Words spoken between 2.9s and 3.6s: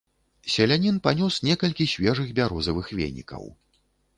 венікаў.